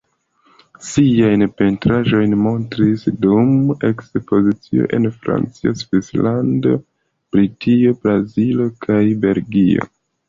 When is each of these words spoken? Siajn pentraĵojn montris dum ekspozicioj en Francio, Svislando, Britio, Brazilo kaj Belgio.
Siajn 0.85 1.43
pentraĵojn 1.61 2.33
montris 2.45 3.03
dum 3.25 3.51
ekspozicioj 3.89 4.87
en 4.99 5.05
Francio, 5.19 5.75
Svislando, 5.83 6.75
Britio, 7.37 7.97
Brazilo 8.07 8.71
kaj 8.89 9.03
Belgio. 9.29 9.89